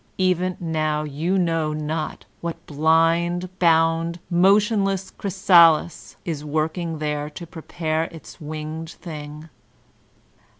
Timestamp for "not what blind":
1.73-3.49